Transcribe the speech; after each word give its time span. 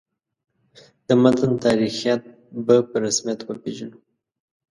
د 1.07 1.09
متن 1.21 1.51
تاریخیت 1.65 2.21
به 2.65 2.75
په 2.89 2.95
رسمیت 3.05 3.39
وپېژنو. 3.43 3.99